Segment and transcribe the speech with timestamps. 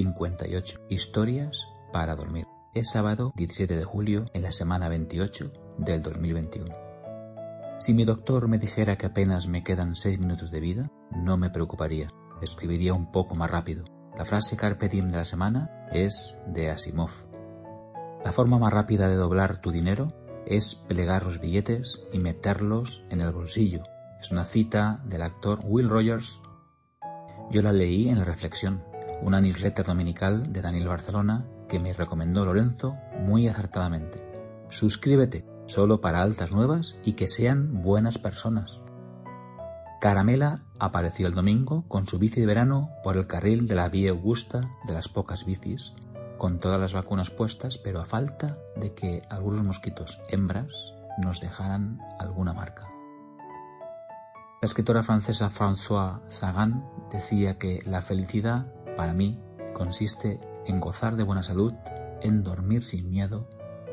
[0.00, 2.46] 58 historias para dormir.
[2.72, 6.72] Es sábado 17 de julio en la semana 28 del 2021.
[7.80, 11.50] Si mi doctor me dijera que apenas me quedan 6 minutos de vida, no me
[11.50, 12.08] preocuparía.
[12.40, 13.84] Escribiría un poco más rápido.
[14.16, 17.10] La frase carpe diem de la semana es de Asimov.
[18.24, 20.08] La forma más rápida de doblar tu dinero
[20.46, 23.82] es plegar los billetes y meterlos en el bolsillo.
[24.18, 26.40] Es una cita del actor Will Rogers.
[27.50, 28.82] Yo la leí en la reflexión,
[29.22, 34.24] una newsletter dominical de Daniel Barcelona que me recomendó Lorenzo muy acertadamente.
[34.68, 38.80] Suscríbete solo para altas nuevas y que sean buenas personas.
[40.00, 44.10] Caramela apareció el domingo con su bici de verano por el carril de la vía
[44.10, 45.92] Augusta de las pocas bicis
[46.40, 50.72] con todas las vacunas puestas, pero a falta de que algunos mosquitos hembras
[51.18, 52.88] nos dejaran alguna marca.
[54.62, 59.40] La escritora francesa François Sagan decía que la felicidad, para mí,
[59.72, 61.72] consiste en gozar de buena salud,
[62.20, 63.48] en dormir sin miedo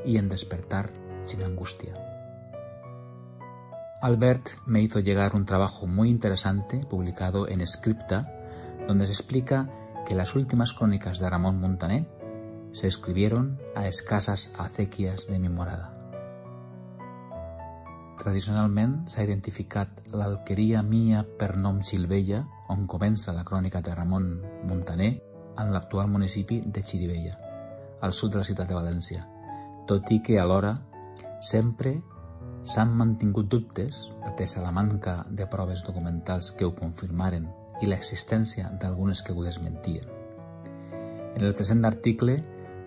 [0.05, 0.91] y en despertar
[1.23, 1.93] sin angustia.
[4.01, 8.33] Albert me hizo llegar un trabajo muy interesante publicado en Scripta,
[8.85, 9.71] donde se explica
[10.05, 12.09] que las últimas crónicas de Ramón Montané
[12.73, 15.93] se escribieron a escasas acequias de mi morada.
[18.19, 24.27] Tradicionalment s'ha identificat l'alqueria mia per nom Silvella, on comença la crònica de Ramon
[24.67, 25.11] Montaner,
[25.57, 27.37] en l'actual municipi de Xirivella,
[28.01, 29.23] al sud de la ciutat de València,
[29.87, 30.75] tot i que alhora
[31.41, 31.95] sempre
[32.67, 37.47] s'han mantingut dubtes, atesa la manca de proves documentals que ho confirmaren
[37.81, 40.05] i l'existència d'algunes que ho desmentien.
[41.37, 42.39] En el present article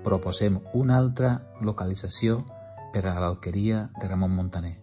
[0.05, 2.41] proposem una altra localització
[2.93, 4.77] per a l'alqueria de Ramon Montaner,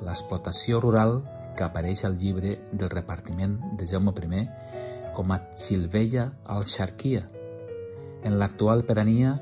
[0.00, 1.20] l'explotació rural
[1.58, 4.44] que apareix al llibre del repartiment de Jaume I
[5.16, 7.24] com a Xilvella al Xarquia,
[8.22, 9.32] en l'actual pedania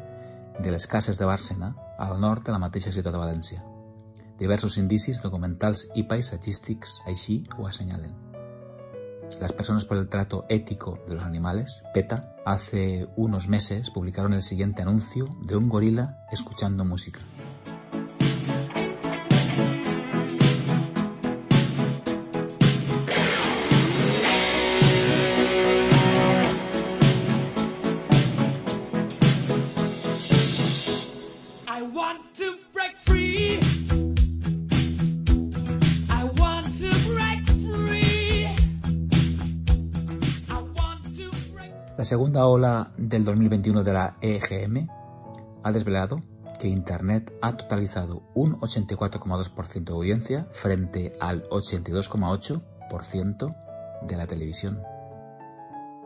[0.59, 3.61] de les Cases de Bàrcena, al nord de la mateixa ciutat de València.
[4.41, 8.15] Diversos indicis documentals i paisatgístics així ho assenyalen.
[9.41, 14.43] Las personas por el trato ético de los animales, PETA, hace unos meses publicaron el
[14.43, 17.21] siguiente anuncio de un gorila escuchando música.
[41.97, 44.87] La segunda ola del 2021 de la EGM
[45.62, 46.21] ha desvelado
[46.61, 53.56] que Internet ha totalizado un 84,2% de audiencia frente al 82,8%
[54.03, 54.83] de la televisión.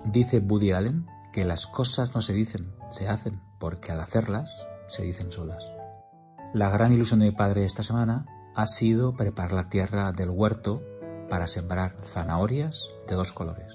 [0.05, 5.03] Dice Woody Allen que las cosas no se dicen, se hacen, porque al hacerlas se
[5.03, 5.80] dicen solas.
[6.53, 10.79] La gran ilusión de mi padre esta semana ha sido preparar la tierra del huerto
[11.29, 13.73] para sembrar zanahorias de dos colores.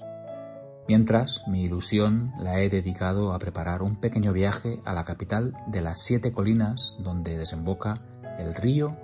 [0.86, 5.80] Mientras, mi ilusión la he dedicado a preparar un pequeño viaje a la capital de
[5.80, 7.94] las siete colinas donde desemboca
[8.38, 8.94] el río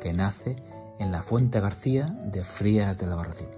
[0.00, 0.54] que nace
[1.00, 3.48] en la Fuente García de Frías del Albarracín.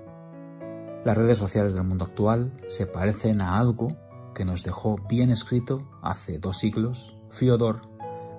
[1.04, 3.88] Las redes sociales del mundo actual se parecen a algo
[4.34, 7.82] que nos dejó bien escrito hace dos siglos Fyodor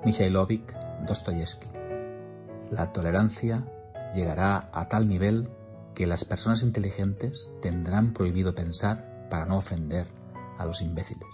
[0.04, 1.68] Mikhailovich Dostoyevsky.
[2.72, 3.66] La tolerancia
[4.14, 5.50] llegará a tal nivel
[5.94, 10.08] que las personas inteligentes tendrán prohibido pensar para no ofender
[10.58, 11.30] a los imbéciles.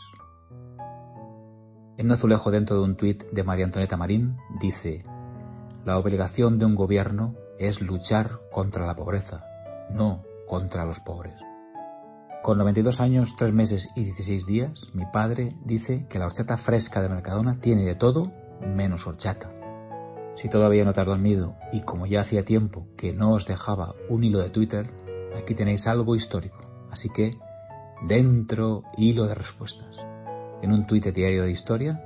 [1.97, 5.03] En un azulejo dentro de un tuit de María Antonieta Marín dice,
[5.85, 9.45] la obligación de un gobierno es luchar contra la pobreza,
[9.91, 11.33] no contra los pobres.
[12.43, 17.01] Con 92 años, 3 meses y 16 días, mi padre dice que la horchata fresca
[17.01, 19.49] de Mercadona tiene de todo menos horchata.
[20.37, 23.93] Si todavía no te has dormido y como ya hacía tiempo que no os dejaba
[24.07, 24.89] un hilo de Twitter,
[25.35, 26.61] aquí tenéis algo histórico.
[26.89, 27.31] Así que
[28.01, 29.97] Dentro, hilo de respuestas.
[30.61, 31.99] En un tuit diario de historia,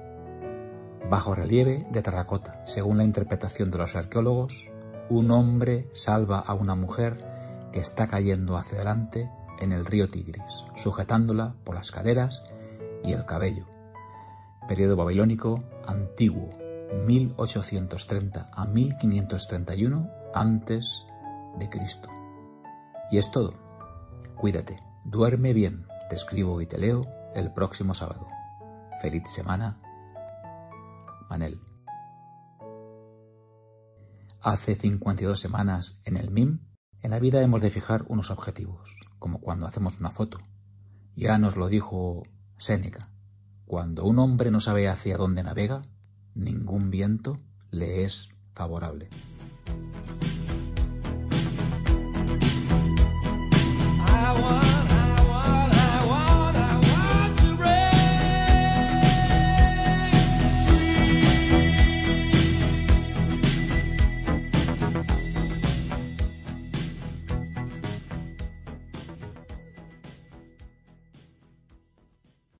[1.10, 2.66] bajo relieve de terracota.
[2.66, 4.72] Según la interpretación de los arqueólogos,
[5.10, 7.28] un hombre salva a una mujer
[7.74, 9.30] que está cayendo hacia adelante
[9.60, 10.42] en el río Tigris,
[10.78, 12.42] sujetándola por las caderas
[13.04, 13.66] y el cabello.
[14.69, 16.50] Periodo babilónico antiguo,
[17.06, 21.06] 1830 a 1531 antes
[21.58, 22.10] de Cristo.
[23.12, 23.54] Y es todo.
[24.36, 24.78] Cuídate.
[25.04, 27.02] Duerme bien, te escribo y te leo
[27.34, 28.28] el próximo sábado.
[29.02, 29.80] Feliz semana.
[31.30, 31.60] Manel.
[34.42, 36.60] Hace 52 semanas en el MIM,
[37.02, 40.38] en la vida hemos de fijar unos objetivos, como cuando hacemos una foto.
[41.16, 42.24] Ya nos lo dijo
[42.58, 43.12] Séneca.
[43.66, 45.82] Cuando un hombre no sabe hacia dónde navega,
[46.36, 47.39] ningún viento
[47.72, 49.10] le es favorable.